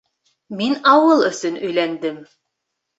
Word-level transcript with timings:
Мин 0.61 0.73
ауыл 0.95 1.23
өсөн 1.29 1.63
өйләндем. 1.63 2.23